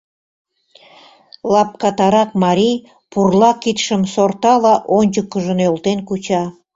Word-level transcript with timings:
Лапкатарак 1.53 2.31
марий 2.43 2.77
пурла 3.11 3.51
кидшым 3.63 4.01
сортала 4.13 4.75
ончыкыжо 4.97 5.53
нӧлтен 5.59 5.99
куча. 6.07 6.43